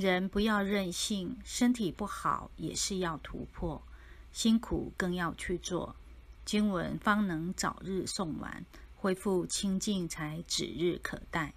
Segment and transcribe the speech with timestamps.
[0.00, 3.82] 人不要任性身体不好也是要突破
[4.32, 5.94] 辛苦更要去做。
[6.46, 8.64] 经文方能早日送完
[8.96, 11.52] 恢复清净才指日可待。